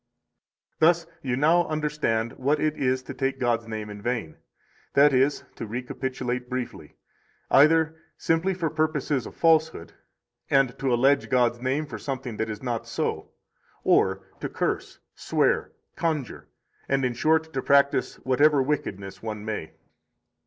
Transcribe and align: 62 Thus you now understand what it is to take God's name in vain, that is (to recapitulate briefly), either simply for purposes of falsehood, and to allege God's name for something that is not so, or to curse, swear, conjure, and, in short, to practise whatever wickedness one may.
62 0.79 0.79
Thus 0.83 1.07
you 1.21 1.35
now 1.35 1.67
understand 1.67 2.33
what 2.39 2.59
it 2.59 2.75
is 2.75 3.03
to 3.03 3.13
take 3.13 3.39
God's 3.39 3.67
name 3.67 3.87
in 3.87 4.01
vain, 4.01 4.37
that 4.95 5.13
is 5.13 5.43
(to 5.57 5.67
recapitulate 5.67 6.49
briefly), 6.49 6.95
either 7.51 8.01
simply 8.17 8.55
for 8.55 8.71
purposes 8.71 9.27
of 9.27 9.35
falsehood, 9.35 9.93
and 10.49 10.75
to 10.79 10.91
allege 10.91 11.29
God's 11.29 11.61
name 11.61 11.85
for 11.85 11.99
something 11.99 12.37
that 12.37 12.49
is 12.49 12.63
not 12.63 12.87
so, 12.87 13.29
or 13.83 14.23
to 14.39 14.49
curse, 14.49 14.97
swear, 15.13 15.71
conjure, 15.95 16.47
and, 16.89 17.05
in 17.05 17.13
short, 17.13 17.53
to 17.53 17.61
practise 17.61 18.15
whatever 18.25 18.59
wickedness 18.63 19.21
one 19.21 19.45
may. 19.45 19.73